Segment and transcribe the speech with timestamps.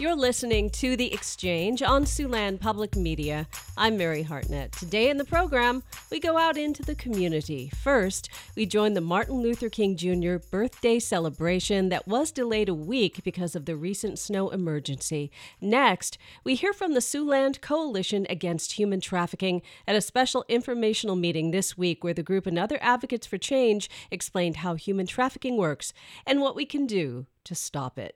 [0.00, 3.48] You're listening to The Exchange on Siouxland Public Media.
[3.76, 4.70] I'm Mary Hartnett.
[4.70, 7.68] Today in the program, we go out into the community.
[7.82, 10.36] First, we join the Martin Luther King Jr.
[10.52, 15.32] birthday celebration that was delayed a week because of the recent snow emergency.
[15.60, 21.50] Next, we hear from the Siouxland Coalition Against Human Trafficking at a special informational meeting
[21.50, 25.92] this week where the group and other advocates for change explained how human trafficking works
[26.24, 28.14] and what we can do to stop it.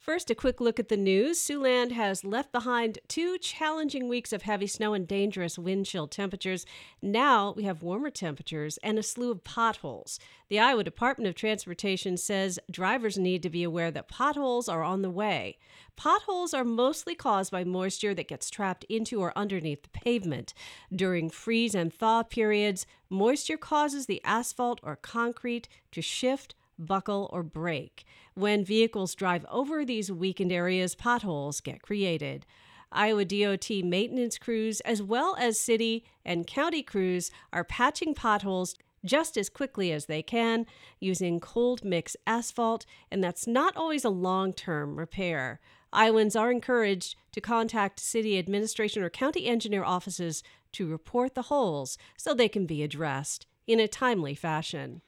[0.00, 1.38] First, a quick look at the news.
[1.38, 6.64] Siouxland has left behind two challenging weeks of heavy snow and dangerous wind chill temperatures.
[7.02, 10.18] Now we have warmer temperatures and a slew of potholes.
[10.48, 15.02] The Iowa Department of Transportation says drivers need to be aware that potholes are on
[15.02, 15.58] the way.
[15.96, 20.54] Potholes are mostly caused by moisture that gets trapped into or underneath the pavement.
[20.90, 27.42] During freeze and thaw periods, moisture causes the asphalt or concrete to shift buckle, or
[27.42, 28.04] break.
[28.40, 32.46] When vehicles drive over these weakened areas, potholes get created.
[32.90, 39.36] Iowa DOT maintenance crews, as well as city and county crews, are patching potholes just
[39.36, 40.64] as quickly as they can
[41.00, 45.60] using cold mix asphalt, and that's not always a long term repair.
[45.92, 51.98] Iowans are encouraged to contact city administration or county engineer offices to report the holes
[52.16, 55.02] so they can be addressed in a timely fashion.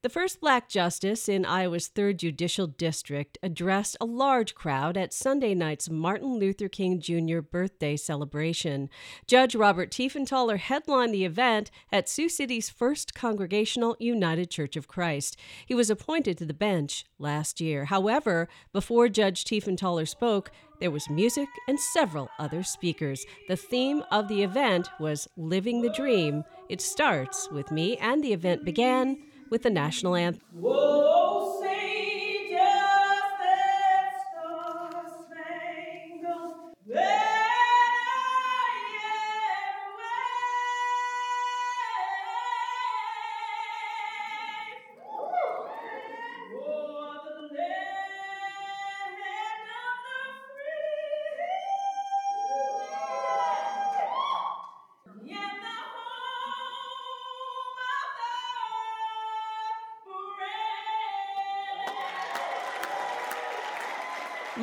[0.00, 5.56] The first black justice in Iowa's 3rd Judicial District addressed a large crowd at Sunday
[5.56, 7.40] night's Martin Luther King Jr.
[7.40, 8.90] birthday celebration.
[9.26, 15.36] Judge Robert Tiefenthaler headlined the event at Sioux City's First Congregational United Church of Christ.
[15.66, 17.86] He was appointed to the bench last year.
[17.86, 23.26] However, before Judge Tiefenthaler spoke, there was music and several other speakers.
[23.48, 26.44] The theme of the event was Living the Dream.
[26.68, 29.18] It starts with me, and the event began
[29.50, 30.42] with the national anthem.
[30.52, 31.17] Whoa,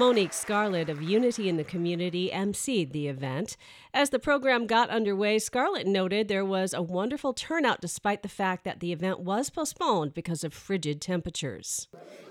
[0.06, 3.58] Monique Scarlett of Unity in the Community emceed the event.
[3.92, 8.66] As the program got underway, Scarlett noted there was a wonderful turnout despite the fact
[8.66, 11.88] that the event was postponed because of frigid temperatures.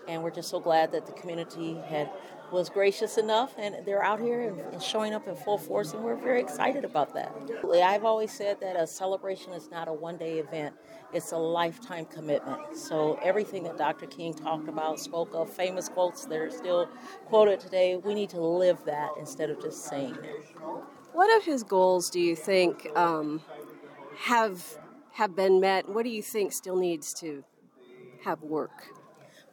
[0.06, 2.08] And we're just so glad that the community had
[2.52, 6.04] was gracious enough and they're out here and, and, showing up in full force and
[6.04, 7.34] we're very excited about that.
[7.82, 10.74] I've always said that a celebration is not a one day event,
[11.12, 12.76] it's a lifetime commitment.
[12.76, 14.06] So everything that Dr.
[14.06, 16.88] King talked about, spoke of, famous quotes that are still
[17.26, 20.56] quoted today, we need to live that instead of just saying it.
[21.12, 23.40] What of his goals do you think um,
[24.16, 24.78] have
[25.12, 25.88] have been met?
[25.88, 27.44] What do you think still needs to
[28.24, 28.93] have work?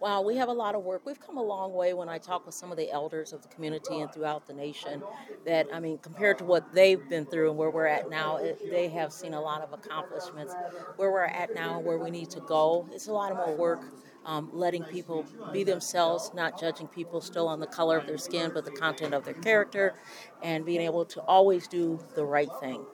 [0.01, 1.03] Wow, we have a lot of work.
[1.05, 3.47] We've come a long way when I talk with some of the elders of the
[3.49, 5.03] community and throughout the nation.
[5.45, 8.67] That, I mean, compared to what they've been through and where we're at now, it,
[8.71, 10.55] they have seen a lot of accomplishments.
[10.95, 13.55] Where we're at now and where we need to go, it's a lot of more
[13.55, 13.83] work.
[14.25, 15.23] Um, letting people
[15.53, 19.13] be themselves, not judging people still on the color of their skin, but the content
[19.13, 19.93] of their character,
[20.41, 22.85] and being able to always do the right thing.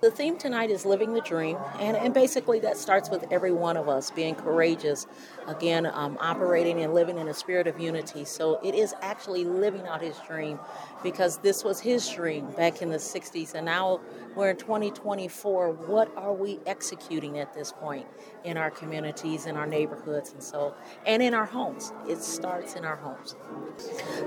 [0.00, 3.76] The theme tonight is living the dream, and, and basically that starts with every one
[3.76, 5.06] of us being courageous,
[5.46, 8.24] again, um, operating and living in a spirit of unity.
[8.24, 10.58] So it is actually living out his dream
[11.02, 14.00] because this was his dream back in the 60s, and now
[14.34, 15.72] we're in 2024.
[15.72, 18.06] What are we executing at this point
[18.44, 20.74] in our communities, in our neighborhoods, and so,
[21.06, 21.92] and in our homes?
[22.08, 23.34] It starts in our homes.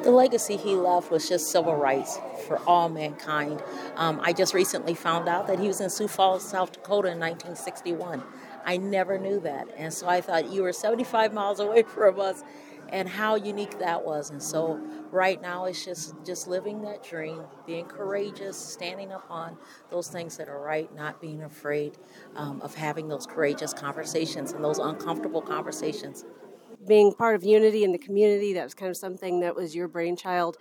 [0.03, 3.63] The legacy he left was just civil rights for all mankind.
[3.95, 7.19] Um, I just recently found out that he was in Sioux Falls, South Dakota in
[7.19, 8.23] 1961.
[8.65, 9.67] I never knew that.
[9.77, 12.43] And so I thought you were 75 miles away from us
[12.93, 14.29] and how unique that was.
[14.29, 14.79] And so
[15.11, 19.57] right now it's just just living that dream, being courageous, standing up on
[19.89, 21.97] those things that are right, not being afraid
[22.35, 26.23] um, of having those courageous conversations and those uncomfortable conversations.
[26.87, 29.87] Being part of unity in the community, that was kind of something that was your
[29.87, 30.57] brainchild.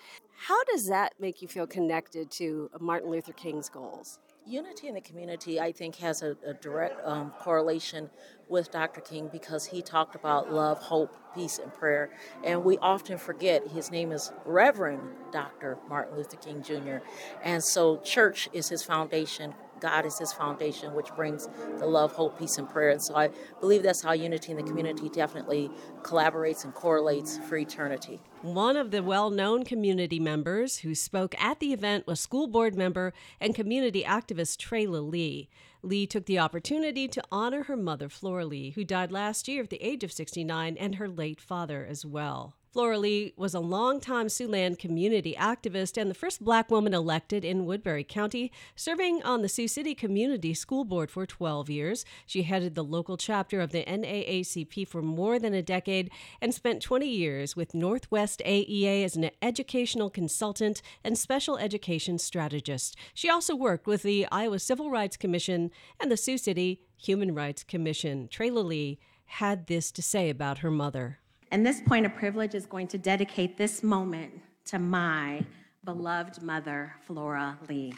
[0.46, 4.18] How does that make you feel connected to Martin Luther King's goals?
[4.44, 8.10] Unity in the community, I think, has a, a direct um, correlation
[8.48, 9.00] with Dr.
[9.00, 12.10] King because he talked about love, hope, peace, and prayer.
[12.42, 15.02] And we often forget his name is Reverend
[15.32, 15.78] Dr.
[15.88, 16.98] Martin Luther King Jr.
[17.44, 21.48] And so, church is his foundation God is his foundation, which brings
[21.78, 22.90] the love, hope, peace, and prayer.
[22.90, 23.30] And so I
[23.60, 25.70] believe that's how unity in the community definitely
[26.02, 28.20] collaborates and correlates for eternity.
[28.42, 32.76] One of the well known community members who spoke at the event was school board
[32.76, 35.48] member and community activist Trayla Lee.
[35.82, 39.70] Lee took the opportunity to honor her mother, Flora Lee, who died last year at
[39.70, 42.54] the age of 69, and her late father as well.
[42.72, 47.66] Flora Lee was a longtime Siouxland community activist and the first black woman elected in
[47.66, 52.06] Woodbury County, serving on the Sioux City Community School Board for 12 years.
[52.24, 56.10] She headed the local chapter of the NAACP for more than a decade
[56.40, 62.96] and spent 20 years with Northwest AEA as an educational consultant and special education strategist.
[63.12, 65.70] She also worked with the Iowa Civil Rights Commission
[66.00, 68.28] and the Sioux City Human Rights Commission.
[68.32, 71.18] Trayla Lee had this to say about her mother.
[71.52, 74.32] And this point of privilege is going to dedicate this moment
[74.64, 75.44] to my
[75.84, 77.92] beloved mother, Flora Lee.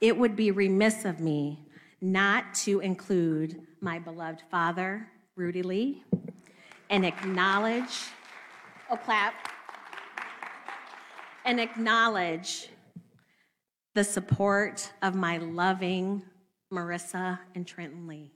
[0.00, 1.68] It would be remiss of me
[2.00, 6.04] not to include my beloved father, Rudy Lee,
[6.88, 8.06] and acknowledge,
[8.90, 9.34] oh, clap,
[11.44, 12.70] and acknowledge
[13.98, 16.22] the support of my loving
[16.72, 18.30] Marissa and Trenton Lee.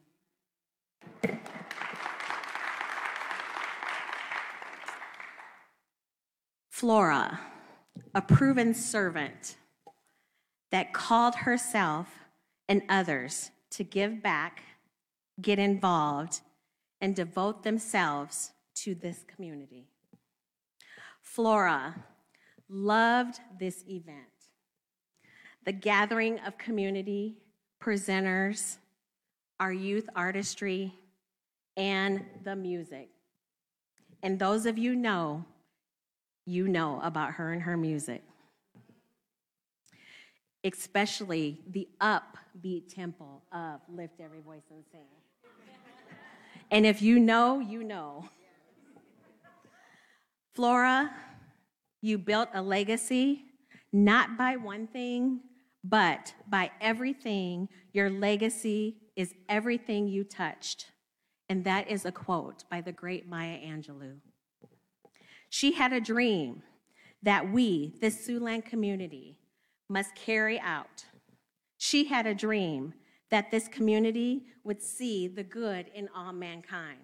[6.69, 7.38] Flora,
[8.12, 9.55] a proven servant
[10.73, 12.09] that called herself
[12.69, 14.64] and others to give back,
[15.41, 16.41] get involved,
[17.00, 19.87] and devote themselves to this community.
[21.23, 22.05] Flora
[22.69, 24.31] loved this event
[25.64, 27.37] the gathering of community,
[27.82, 28.76] presenters,
[29.61, 30.93] our youth artistry,
[31.76, 33.09] and the music.
[34.23, 35.44] And those of you know,
[36.47, 38.23] you know about her and her music.
[40.64, 45.00] Especially the upbeat tempo of Lift Every Voice and Sing.
[46.70, 48.29] And if you know, you know.
[50.55, 51.11] Flora,
[52.00, 53.44] you built a legacy
[53.93, 55.41] not by one thing,
[55.84, 60.87] but by everything, your legacy is everything you touched.
[61.49, 64.17] And that is a quote by the great Maya Angelou.
[65.50, 66.62] She had a dream
[67.23, 69.38] that we, this Siouxland community,
[69.88, 71.05] must carry out.
[71.76, 72.94] She had a dream
[73.31, 77.00] that this community would see the good in all mankind.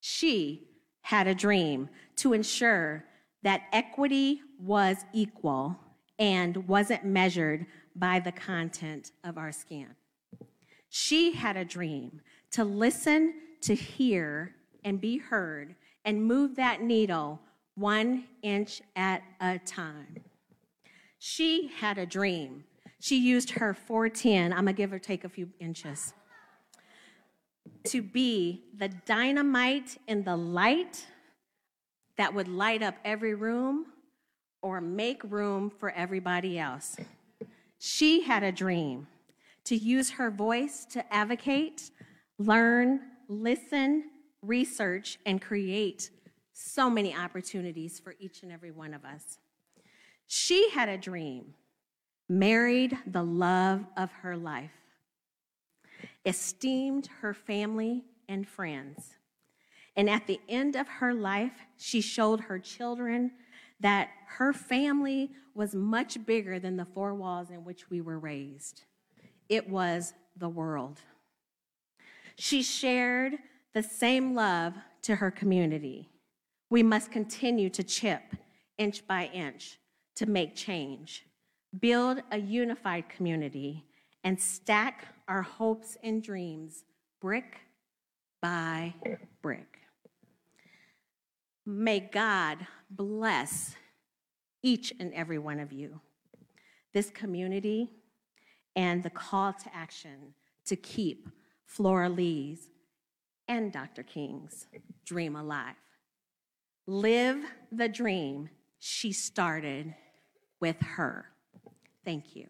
[0.00, 0.68] She
[1.02, 3.04] had a dream to ensure
[3.42, 5.78] that equity was equal
[6.18, 9.88] and wasn't measured by the content of our skin.
[10.88, 12.20] She had a dream
[12.52, 14.54] to listen, to hear,
[14.84, 15.74] and be heard,
[16.04, 17.40] and move that needle
[17.74, 20.16] one inch at a time.
[21.18, 22.64] She had a dream.
[23.00, 26.14] She used her 410, I'm gonna give or take a few inches,
[27.84, 31.06] to be the dynamite in the light
[32.16, 33.86] that would light up every room
[34.62, 36.96] or make room for everybody else.
[37.78, 39.06] She had a dream
[39.64, 41.90] to use her voice to advocate,
[42.38, 44.04] learn, listen,
[44.42, 46.10] research, and create
[46.52, 49.38] so many opportunities for each and every one of us.
[50.26, 51.54] She had a dream,
[52.28, 54.72] married the love of her life,
[56.26, 59.14] esteemed her family and friends.
[59.96, 63.32] And at the end of her life, she showed her children
[63.80, 68.84] that her family was much bigger than the four walls in which we were raised.
[69.48, 71.00] It was the world.
[72.36, 73.34] She shared
[73.74, 76.08] the same love to her community.
[76.70, 78.22] We must continue to chip
[78.76, 79.78] inch by inch
[80.16, 81.26] to make change,
[81.80, 83.84] build a unified community,
[84.24, 86.84] and stack our hopes and dreams
[87.20, 87.60] brick
[88.40, 88.94] by
[89.42, 89.78] brick.
[91.70, 93.76] May God bless
[94.62, 96.00] each and every one of you,
[96.94, 97.90] this community,
[98.74, 100.32] and the call to action
[100.64, 101.28] to keep
[101.66, 102.70] Flora Lee's
[103.48, 104.02] and Dr.
[104.02, 104.66] King's
[105.04, 105.74] dream alive.
[106.86, 108.48] Live the dream
[108.78, 109.94] she started
[110.60, 111.26] with her.
[112.02, 112.48] Thank you.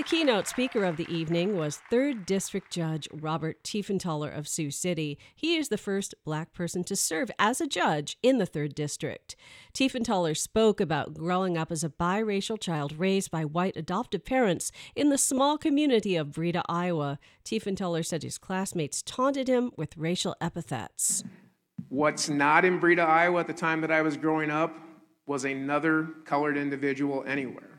[0.00, 5.18] The keynote speaker of the evening was 3rd District Judge Robert Tiefenthaler of Sioux City.
[5.36, 9.36] He is the first black person to serve as a judge in the 3rd District.
[9.74, 15.10] Tiefenthaler spoke about growing up as a biracial child raised by white adoptive parents in
[15.10, 17.18] the small community of Breda, Iowa.
[17.44, 21.24] Tiefenthaler said his classmates taunted him with racial epithets.
[21.90, 24.74] What's not in Breda, Iowa at the time that I was growing up
[25.26, 27.69] was another colored individual anywhere.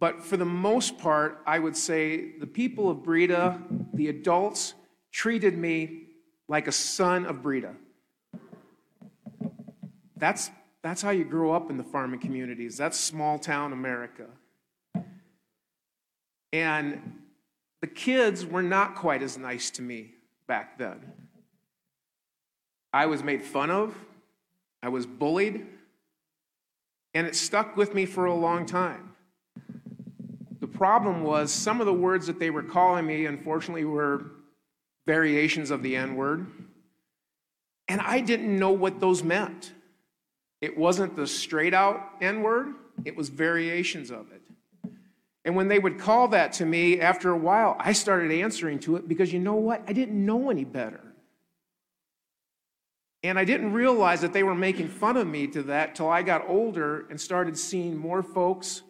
[0.00, 3.60] But for the most part, I would say the people of Breda,
[3.92, 4.72] the adults,
[5.12, 6.06] treated me
[6.48, 7.74] like a son of Breda.
[10.16, 10.50] That's,
[10.82, 12.78] that's how you grow up in the farming communities.
[12.78, 14.26] That's small town America.
[16.52, 17.18] And
[17.82, 20.14] the kids were not quite as nice to me
[20.46, 21.12] back then.
[22.92, 23.94] I was made fun of,
[24.82, 25.66] I was bullied,
[27.14, 29.09] and it stuck with me for a long time.
[30.80, 34.30] Problem was some of the words that they were calling me, unfortunately, were
[35.06, 36.46] variations of the N word,
[37.86, 39.74] and I didn't know what those meant.
[40.62, 42.68] It wasn't the straight out N word,
[43.04, 44.40] it was variations of it.
[45.44, 48.96] And when they would call that to me, after a while, I started answering to
[48.96, 49.82] it because you know what?
[49.86, 51.12] I didn't know any better.
[53.22, 56.22] And I didn't realize that they were making fun of me to that till I
[56.22, 58.80] got older and started seeing more folks.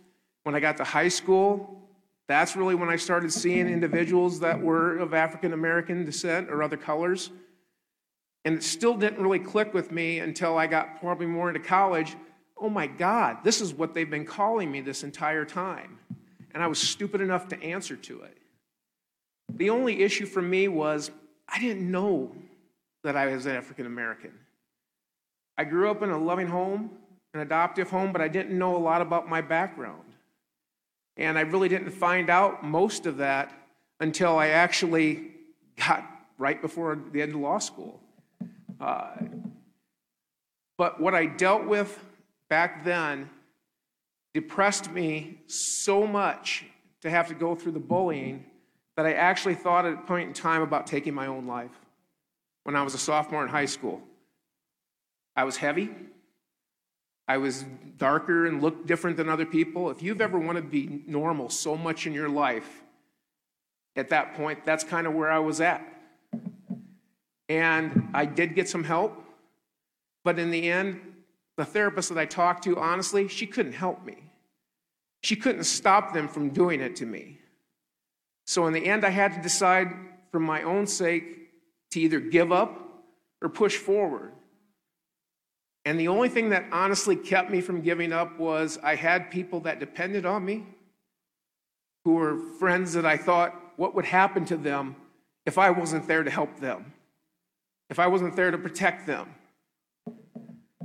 [0.45, 1.81] When I got to high school,
[2.29, 6.77] that's really when I started seeing individuals that were of African American descent or other
[6.77, 7.31] colors.
[8.45, 12.17] And it still didn't really click with me until I got probably more into college.
[12.57, 15.99] Oh my God, this is what they've been calling me this entire time.
[16.55, 18.39] And I was stupid enough to answer to it.
[19.55, 21.11] The only issue for me was
[21.49, 22.31] I didn't know
[23.03, 24.33] that I was African American.
[25.59, 26.91] I grew up in a loving home,
[27.35, 30.10] an adoptive home, but I didn't know a lot about my background.
[31.21, 33.53] And I really didn't find out most of that
[34.01, 35.33] until I actually
[35.77, 36.05] got
[36.39, 38.01] right before the end of law school.
[38.81, 39.11] Uh,
[40.79, 42.03] but what I dealt with
[42.49, 43.29] back then
[44.33, 46.65] depressed me so much
[47.03, 48.47] to have to go through the bullying
[48.97, 51.71] that I actually thought at a point in time about taking my own life
[52.65, 54.01] when I was a sophomore in high school.
[55.37, 55.91] I was heavy.
[57.31, 57.65] I was
[57.97, 59.89] darker and looked different than other people.
[59.89, 62.83] If you've ever wanted to be normal so much in your life,
[63.95, 65.81] at that point, that's kind of where I was at.
[67.49, 69.25] And I did get some help,
[70.25, 71.01] but in the end,
[71.57, 74.17] the therapist that I talked to, honestly, she couldn't help me.
[75.23, 77.39] She couldn't stop them from doing it to me.
[78.45, 79.93] So in the end, I had to decide
[80.33, 81.53] for my own sake
[81.93, 83.05] to either give up
[83.41, 84.33] or push forward.
[85.85, 89.61] And the only thing that honestly kept me from giving up was I had people
[89.61, 90.67] that depended on me,
[92.05, 94.97] who were friends that I thought, what would happen to them
[95.47, 96.93] if I wasn't there to help them,
[97.89, 99.35] if I wasn't there to protect them?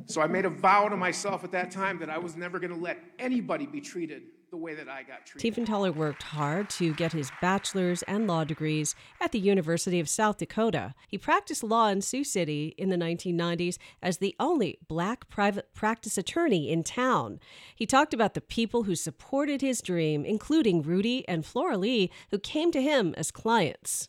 [0.07, 2.73] So I made a vow to myself at that time that I was never going
[2.73, 4.23] to let anybody be treated
[4.55, 5.53] the way that I got treated.
[5.53, 10.37] Tiefenthaler worked hard to get his bachelor's and law degrees at the University of South
[10.37, 10.93] Dakota.
[11.09, 16.17] He practiced law in Sioux City in the 1990s as the only black private practice
[16.17, 17.41] attorney in town.
[17.75, 22.39] He talked about the people who supported his dream, including Rudy and Flora Lee, who
[22.39, 24.07] came to him as clients.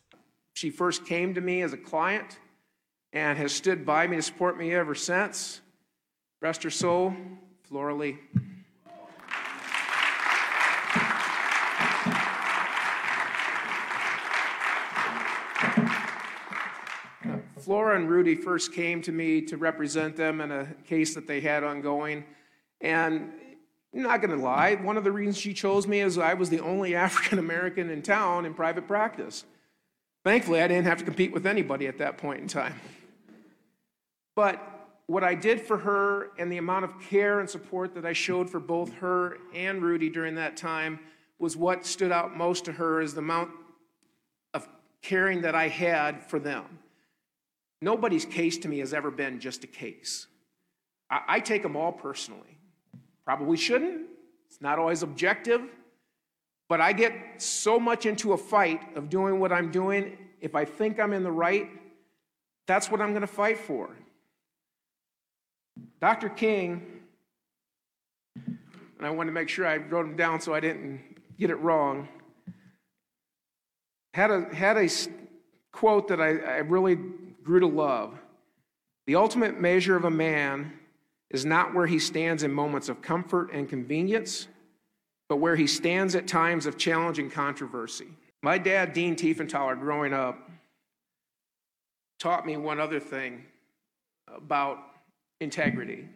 [0.53, 2.39] She first came to me as a client
[3.11, 5.59] and has stood by me to support me ever since.
[6.41, 7.13] Rest her soul,
[7.63, 8.17] Flora Lee.
[17.67, 21.41] Flora and Rudy first came to me to represent them in a case that they
[21.41, 22.23] had ongoing.
[22.79, 23.33] And
[23.93, 26.49] I'm not going to lie, one of the reasons she chose me is I was
[26.49, 29.43] the only African American in town in private practice.
[30.23, 32.79] Thankfully, I didn't have to compete with anybody at that point in time.
[34.33, 34.63] But
[35.07, 38.49] what I did for her and the amount of care and support that I showed
[38.49, 41.01] for both her and Rudy during that time
[41.37, 43.51] was what stood out most to her as the amount
[44.53, 44.69] of
[45.01, 46.63] caring that I had for them.
[47.81, 50.27] Nobody's case to me has ever been just a case.
[51.09, 52.57] I, I take them all personally.
[53.25, 54.07] Probably shouldn't,
[54.47, 55.61] it's not always objective,
[56.69, 60.17] but I get so much into a fight of doing what I'm doing.
[60.41, 61.69] If I think I'm in the right,
[62.67, 63.89] that's what I'm going to fight for.
[65.99, 66.29] Dr.
[66.29, 66.85] King,
[68.35, 71.01] and I want to make sure I wrote him down so I didn't
[71.39, 72.07] get it wrong,
[74.13, 74.89] had a, had a
[75.71, 76.97] quote that I, I really
[77.47, 78.13] grew to love.
[79.07, 80.73] The ultimate measure of a man
[81.31, 84.49] is not where he stands in moments of comfort and convenience,
[85.29, 88.07] but where he stands at times of challenge and controversy.
[88.43, 90.37] My dad, Dean Tiefenthaler, growing up,
[92.19, 93.45] taught me one other thing
[94.27, 94.79] about
[95.39, 96.07] integrity.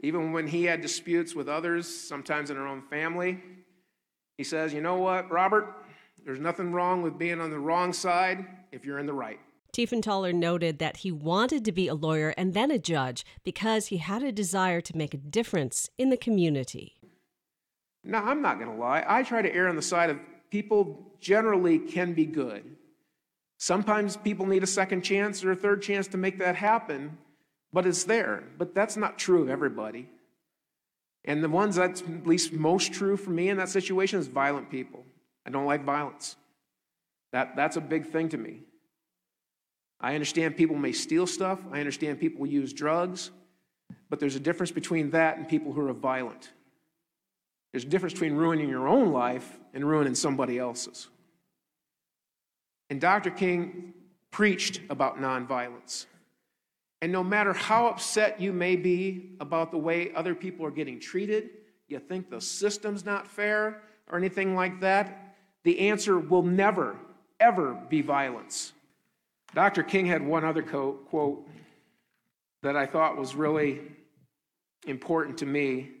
[0.00, 3.40] Even when he had disputes with others, sometimes in our own family,
[4.38, 5.74] he says, You know what, Robert?
[6.24, 9.40] There's nothing wrong with being on the wrong side if you're in the right.
[9.76, 13.98] Tiefenthaler noted that he wanted to be a lawyer and then a judge because he
[13.98, 16.94] had a desire to make a difference in the community.
[18.02, 19.04] Now, I'm not going to lie.
[19.06, 20.18] I try to err on the side of
[20.50, 22.64] people generally can be good.
[23.58, 27.18] Sometimes people need a second chance or a third chance to make that happen,
[27.70, 28.44] but it's there.
[28.56, 30.08] But that's not true of everybody.
[31.26, 34.70] And the ones that's at least most true for me in that situation is violent
[34.70, 35.04] people.
[35.44, 36.36] I don't like violence.
[37.32, 38.60] That, that's a big thing to me.
[40.00, 43.30] I understand people may steal stuff, I understand people use drugs,
[44.10, 46.50] but there's a difference between that and people who are violent.
[47.72, 51.08] There's a difference between ruining your own life and ruining somebody else's.
[52.88, 53.30] And Dr.
[53.30, 53.94] King
[54.30, 56.06] preached about nonviolence.
[57.02, 60.98] And no matter how upset you may be about the way other people are getting
[60.98, 61.50] treated,
[61.88, 66.96] you think the system's not fair or anything like that, the answer will never,
[67.40, 68.72] ever be violence.
[69.56, 69.82] Dr.
[69.82, 71.48] King had one other quote
[72.62, 73.80] that I thought was really
[74.86, 75.92] important to me.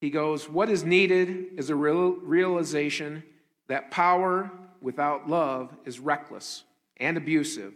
[0.00, 3.24] He goes, What is needed is a real realization
[3.68, 4.50] that power
[4.80, 6.64] without love is reckless
[6.96, 7.74] and abusive,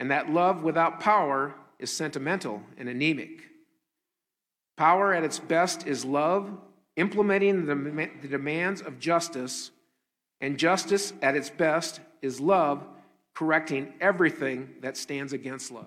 [0.00, 3.44] and that love without power is sentimental and anemic.
[4.76, 6.50] Power at its best is love,
[6.96, 9.70] implementing the demands of justice,
[10.40, 12.84] and justice at its best is love,
[13.38, 15.86] correcting everything that stands against love.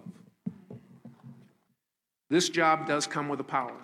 [2.30, 3.76] This job does come with a power.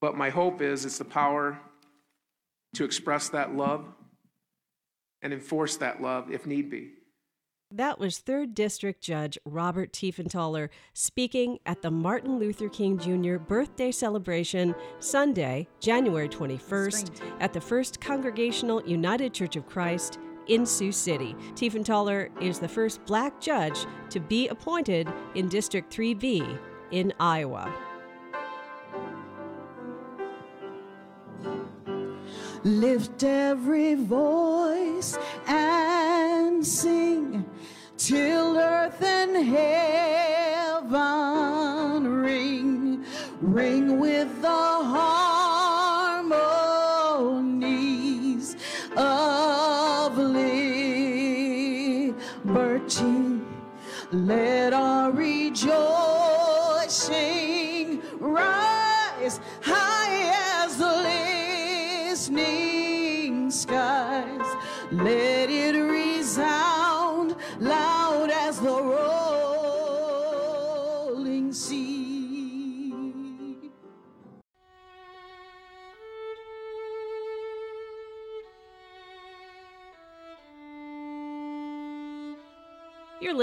[0.00, 1.60] But my hope is it's the power
[2.74, 3.84] to express that love
[5.22, 6.90] and enforce that love if need be.
[7.70, 13.36] That was 3rd District Judge Robert Tiefenthaler speaking at the Martin Luther King Jr.
[13.36, 20.92] birthday celebration Sunday, January 21st, at the First Congregational United Church of Christ in Sioux
[20.92, 21.34] City.
[21.54, 26.58] Tiefenthaler is the first black judge to be appointed in District 3B
[26.90, 27.72] in Iowa.
[32.62, 37.44] Lift every voice and sing
[37.96, 40.60] till earth and heaven
[42.22, 43.04] ring,
[43.40, 45.19] ring with the harmonies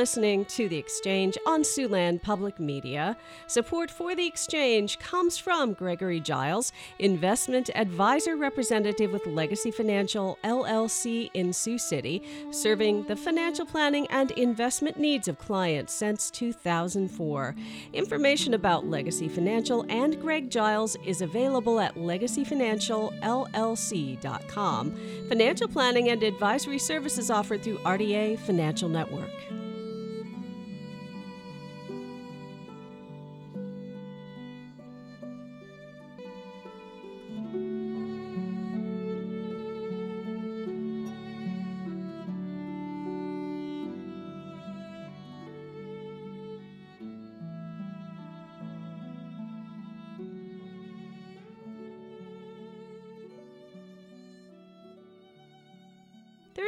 [0.08, 3.18] listening to The Exchange on Siouxland Public Media.
[3.48, 11.30] Support for The Exchange comes from Gregory Giles, investment advisor representative with Legacy Financial LLC
[11.34, 17.54] in Sioux City, serving the financial planning and investment needs of clients since 2004.
[17.92, 24.92] Information about Legacy Financial and Greg Giles is available at legacyfinancialllc.com.
[25.28, 29.32] Financial planning and advisory services offered through RDA Financial Network.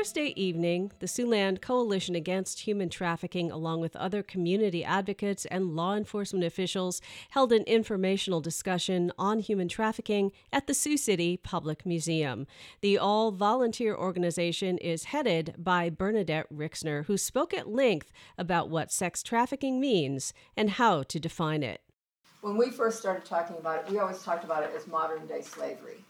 [0.09, 5.93] Thursday evening, the Siouxland Coalition Against Human Trafficking, along with other community advocates and law
[5.95, 12.47] enforcement officials, held an informational discussion on human trafficking at the Sioux City Public Museum.
[12.81, 18.91] The all volunteer organization is headed by Bernadette Rixner, who spoke at length about what
[18.91, 21.81] sex trafficking means and how to define it.
[22.41, 25.43] When we first started talking about it, we always talked about it as modern day
[25.43, 26.03] slavery.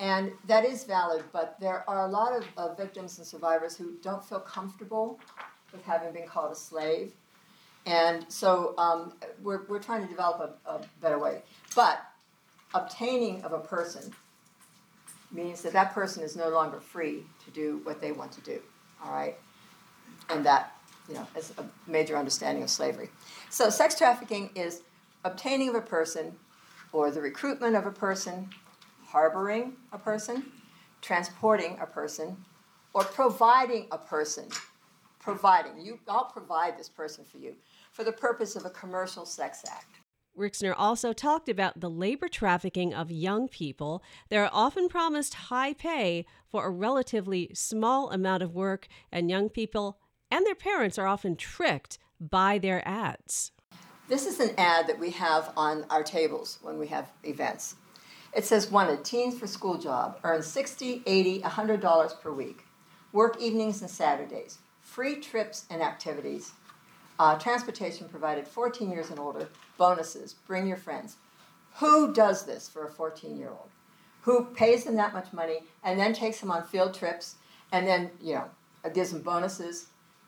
[0.00, 3.92] And that is valid, but there are a lot of, of victims and survivors who
[4.02, 5.20] don't feel comfortable
[5.72, 7.12] with having been called a slave.
[7.84, 11.42] And so um, we're, we're trying to develop a, a better way.
[11.76, 12.02] But
[12.72, 14.10] obtaining of a person
[15.30, 18.60] means that that person is no longer free to do what they want to do.
[19.04, 19.36] All right?
[20.30, 20.76] And that,
[21.08, 23.10] you know, is a major understanding of slavery.
[23.50, 24.82] So, sex trafficking is
[25.24, 26.36] obtaining of a person
[26.92, 28.50] or the recruitment of a person,
[29.10, 30.44] harboring a person,
[31.00, 32.36] transporting a person,
[32.94, 34.48] or providing a person.
[35.18, 35.80] Providing.
[35.84, 37.54] You, I'll provide this person for you
[37.92, 39.96] for the purpose of a commercial sex act.
[40.38, 44.02] Rixner also talked about the labor trafficking of young people.
[44.28, 49.98] They're often promised high pay for a relatively small amount of work, and young people
[50.30, 53.50] and their parents are often tricked by their ads.
[54.08, 57.74] This is an ad that we have on our tables when we have events.
[58.32, 62.64] It says wanted teens for school job, earn 60, 80, $100 per week,
[63.12, 66.52] work evenings and Saturdays, free trips and activities,
[67.18, 71.16] uh, transportation provided 14 years and older, bonuses, bring your friends.
[71.76, 73.68] Who does this for a 14 year old?
[74.22, 77.36] Who pays them that much money and then takes them on field trips
[77.72, 78.44] and then, you know,
[78.94, 79.86] gives them bonuses?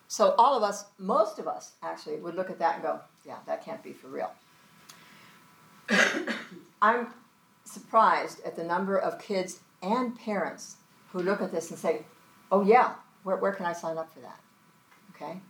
[0.08, 3.38] So all of us, most of us actually, would look at that and go, yeah,
[3.46, 4.30] that can't be for real.
[6.82, 7.08] I'm
[7.72, 10.76] surprised at the number of kids and parents
[11.10, 12.04] who look at this and say,
[12.50, 14.40] oh, yeah, where, where can I sign up for that?
[15.14, 15.40] Okay?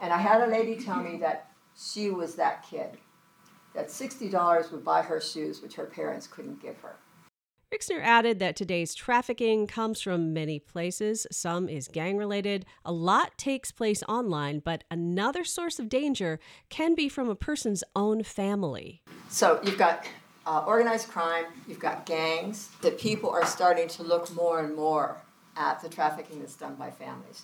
[0.00, 2.98] And I had a lady tell me that she was that kid,
[3.74, 6.96] that $60 would buy her shoes, which her parents couldn't give her.
[7.74, 11.26] Rixner added that today's trafficking comes from many places.
[11.32, 12.64] Some is gang related.
[12.84, 16.38] A lot takes place online, but another source of danger
[16.70, 19.02] can be from a person's own family.
[19.28, 20.06] So you've got
[20.46, 25.16] uh, organized crime, you've got gangs, that people are starting to look more and more
[25.56, 27.42] at the trafficking that's done by families.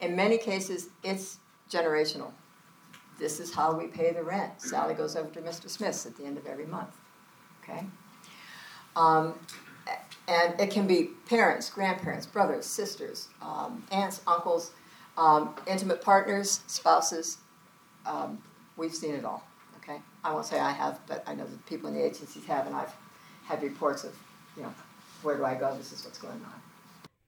[0.00, 1.38] In many cases, it's
[1.70, 2.32] generational.
[3.18, 4.60] This is how we pay the rent.
[4.62, 5.68] Sally goes over to Mr.
[5.68, 6.94] Smith's at the end of every month.
[7.62, 7.84] Okay?
[8.96, 9.34] Um,
[10.28, 14.72] and it can be parents, grandparents, brothers, sisters, um, aunts, uncles,
[15.16, 17.38] um, intimate partners, spouses.
[18.06, 18.40] Um,
[18.76, 19.47] we've seen it all.
[20.28, 22.76] I won't say I have, but I know that people in the agencies have, and
[22.76, 22.92] I've
[23.46, 24.14] had reports of,
[24.58, 24.74] you know,
[25.22, 25.74] where do I go?
[25.74, 26.52] This is what's going on.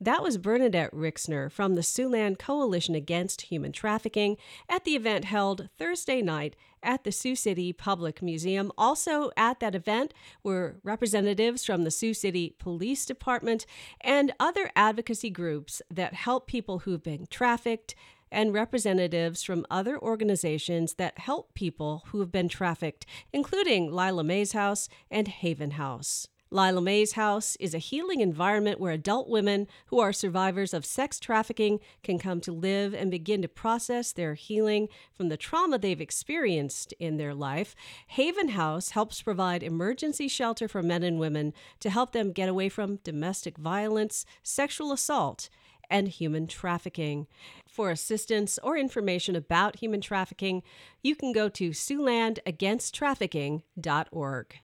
[0.02, 4.36] That was Bernadette Rixner from the Siouxland Coalition Against Human Trafficking
[4.68, 8.70] at the event held Thursday night at the Sioux City Public Museum.
[8.76, 13.64] Also at that event were representatives from the Sioux City Police Department
[14.02, 17.94] and other advocacy groups that help people who've been trafficked
[18.30, 24.52] and representatives from other organizations that help people who have been trafficked, including Lila May's
[24.52, 26.28] House and Haven House.
[26.52, 31.20] Lila May's House is a healing environment where adult women who are survivors of sex
[31.20, 36.00] trafficking can come to live and begin to process their healing from the trauma they've
[36.00, 37.76] experienced in their life.
[38.08, 42.68] Haven House helps provide emergency shelter for men and women to help them get away
[42.68, 45.50] from domestic violence, sexual assault,
[45.90, 47.26] and human trafficking.
[47.68, 50.62] For assistance or information about human trafficking,
[51.02, 54.54] you can go to SiouxlandAgainstTrafficking.org.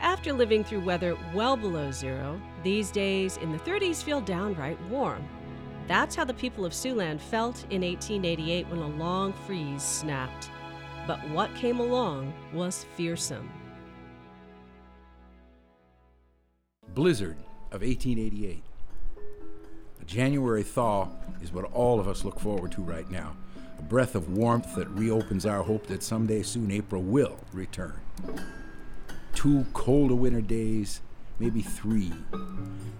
[0.00, 5.26] After living through weather well below zero, these days in the 30s feel downright warm.
[5.86, 10.50] That's how the people of Siouxland felt in 1888 when a long freeze snapped.
[11.06, 13.50] But what came along was fearsome.
[16.94, 17.36] Blizzard
[17.72, 18.62] of 1888.
[20.00, 21.08] A January thaw
[21.42, 23.36] is what all of us look forward to right now.
[23.78, 28.00] A breath of warmth that reopens our hope that someday soon April will return
[29.40, 31.00] two colder winter days,
[31.38, 32.12] maybe three,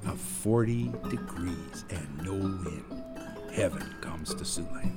[0.06, 3.04] of 40 degrees and no wind.
[3.52, 4.94] Heaven comes to Siouxland.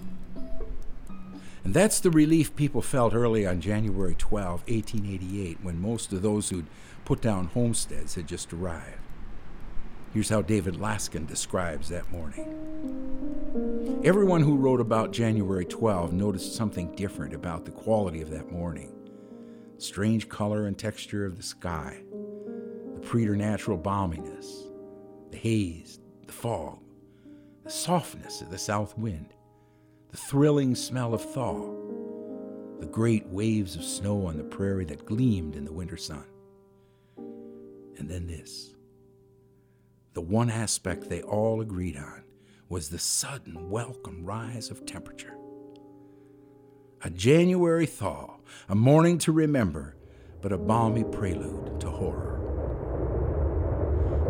[1.65, 6.49] And that's the relief people felt early on January 12, 1888, when most of those
[6.49, 6.67] who'd
[7.03, 8.99] put down homesteads had just arrived.
[10.13, 12.47] Here's how David Laskin describes that morning.
[14.03, 18.93] Everyone who wrote about January 12 noticed something different about the quality of that morning
[19.79, 21.97] strange color and texture of the sky,
[22.93, 24.67] the preternatural balminess,
[25.31, 26.79] the haze, the fog,
[27.63, 29.33] the softness of the south wind,
[30.11, 31.73] the thrilling smell of thaw,
[32.79, 36.25] the great waves of snow on the prairie that gleamed in the winter sun.
[37.97, 38.72] And then this.
[40.13, 42.23] The one aspect they all agreed on
[42.69, 45.35] was the sudden welcome rise of temperature
[47.05, 48.37] a January thaw,
[48.69, 49.97] a morning to remember,
[50.41, 52.39] but a balmy prelude to horror.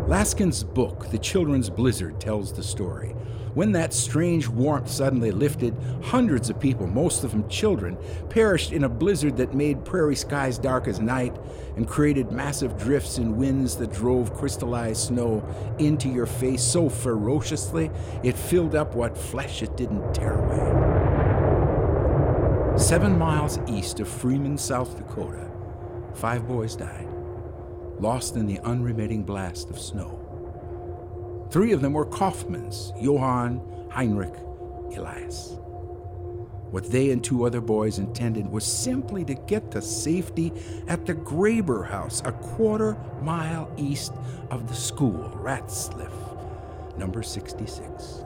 [0.08, 3.14] Laskin's book, The Children's Blizzard, tells the story.
[3.54, 7.96] When that strange warmth suddenly lifted, hundreds of people, most of them children,
[8.28, 11.36] perished in a blizzard that made prairie skies dark as night
[11.76, 15.44] and created massive drifts and winds that drove crystallized snow
[15.78, 17.92] into your face so ferociously
[18.24, 20.94] it filled up what flesh it didn't tear away.
[22.76, 25.48] Seven miles east of Freeman, South Dakota,
[26.14, 27.06] five boys died,
[28.00, 30.23] lost in the unremitting blast of snow.
[31.54, 34.34] Three of them were Kaufmans Johann, Heinrich,
[34.96, 35.56] Elias.
[36.72, 40.52] What they and two other boys intended was simply to get to safety
[40.88, 44.12] at the Graber House, a quarter mile east
[44.50, 46.10] of the school, Ratzliff,
[46.98, 48.24] number 66.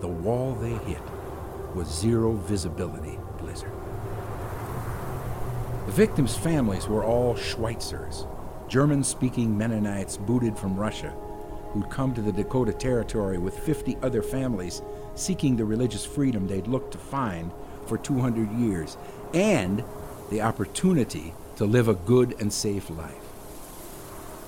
[0.00, 1.02] The wall they hit
[1.74, 3.70] was zero visibility blizzard.
[5.84, 8.26] The victims' families were all Schweitzers,
[8.66, 11.14] German speaking Mennonites booted from Russia
[11.78, 14.82] who'd come to the Dakota Territory with 50 other families
[15.14, 17.52] seeking the religious freedom they'd looked to find
[17.86, 18.96] for 200 years
[19.32, 19.84] and
[20.30, 23.14] the opportunity to live a good and safe life.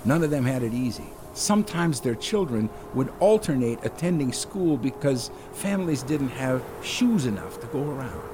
[0.04, 1.06] None of them had it easy.
[1.32, 7.82] Sometimes their children would alternate attending school because families didn't have shoes enough to go
[7.90, 8.28] around.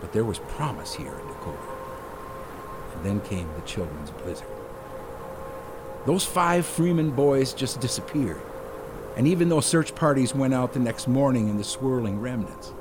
[0.00, 1.58] But there was promise here in Dakota.
[2.94, 4.61] And then came the children's blizzard.
[6.04, 8.42] Those five Freeman boys just disappeared.
[9.16, 12.72] And even though search parties went out the next morning in the swirling remnants,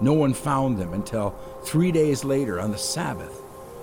[0.00, 3.40] no one found them until three days later on the Sabbath,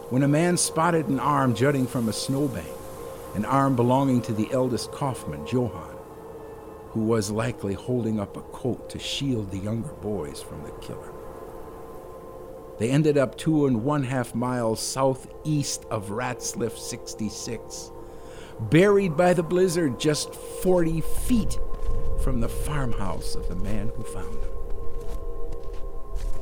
[0.09, 2.67] when a man spotted an arm jutting from a snowbank,
[3.35, 5.95] an arm belonging to the eldest Kaufman, Johann,
[6.89, 11.13] who was likely holding up a coat to shield the younger boys from the killer.
[12.79, 17.92] They ended up two and one half miles southeast of Ratzliff 66
[18.69, 21.59] buried by the blizzard just 40 feet
[22.23, 24.49] from the farmhouse of the man who found them.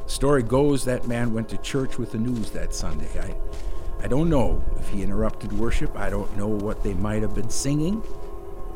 [0.07, 3.07] Story goes that man went to church with the news that Sunday.
[3.19, 3.35] I,
[4.03, 5.97] I don't know if he interrupted worship.
[5.97, 8.03] I don't know what they might have been singing,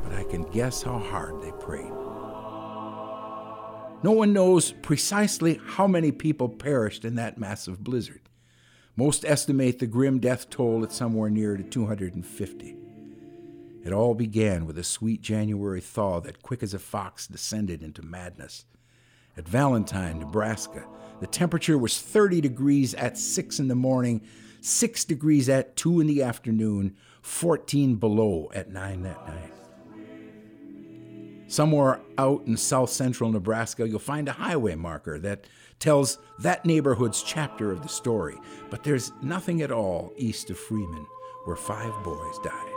[0.04, 1.92] but I can guess how hard they prayed.
[4.04, 8.22] No one knows precisely how many people perished in that massive blizzard.
[8.96, 12.85] Most estimate the grim death toll at somewhere near to 250.
[13.86, 18.02] It all began with a sweet January thaw that quick as a fox descended into
[18.02, 18.66] madness.
[19.38, 20.88] At Valentine, Nebraska,
[21.20, 24.22] the temperature was 30 degrees at 6 in the morning,
[24.62, 29.54] 6 degrees at 2 in the afternoon, 14 below at 9 that night.
[31.48, 35.46] Somewhere out in south central Nebraska, you'll find a highway marker that
[35.78, 38.36] tells that neighborhood's chapter of the story,
[38.72, 41.06] but there's nothing at all east of Freeman
[41.44, 42.75] where five boys died.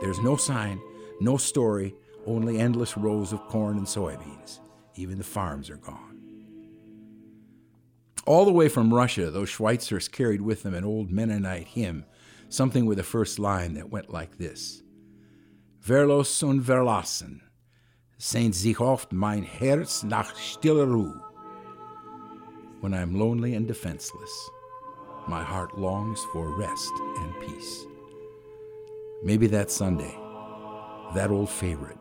[0.00, 0.80] There's no sign,
[1.20, 1.94] no story,
[2.26, 4.60] only endless rows of corn and soybeans.
[4.94, 6.08] Even the farms are gone.
[8.26, 12.04] All the way from Russia, those Schweitzers carried with them an old Mennonite hymn,
[12.48, 14.82] something with a first line that went like this
[15.80, 17.40] Verlos und verlassen,
[18.18, 21.20] sehnt sich oft mein Herz nach stiller Ruhe.
[22.80, 24.50] When I'm lonely and defenseless,
[25.26, 27.86] my heart longs for rest and peace.
[29.22, 30.16] Maybe that Sunday,
[31.14, 31.98] that old favorite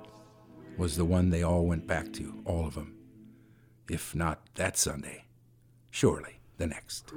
[0.78, 2.96] was the one they all went back to, all of them.
[3.90, 5.26] If not that Sunday,
[5.90, 7.14] surely the next.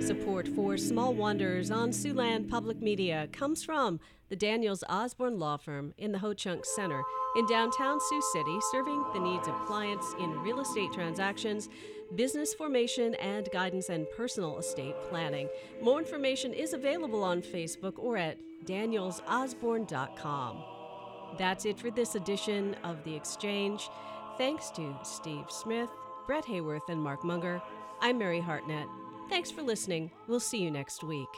[0.00, 5.92] Support for Small Wonders on Siouxland Public Media comes from the Daniels Osborne Law Firm
[5.98, 7.02] in the Ho Chunk Center
[7.36, 11.68] in downtown Sioux City, serving the needs of clients in real estate transactions,
[12.14, 15.48] business formation, and guidance and personal estate planning.
[15.82, 20.64] More information is available on Facebook or at danielsosborne.com.
[21.38, 23.88] That's it for this edition of The Exchange.
[24.38, 25.88] Thanks to Steve Smith,
[26.26, 27.60] Bret Hayworth, and Mark Munger.
[28.04, 28.88] I'm Mary Hartnett.
[29.28, 30.10] Thanks for listening.
[30.26, 31.28] We'll see you next week.